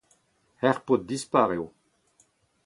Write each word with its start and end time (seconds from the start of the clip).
Ur 0.67 0.77
paotr 0.85 1.05
dispar 1.09 1.49
eo. 1.57 1.65